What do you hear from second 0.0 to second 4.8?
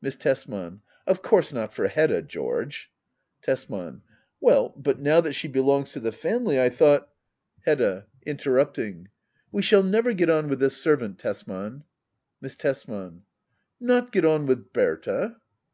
Miss Tesman, Of course not for Hedda, George. Tesman. Well,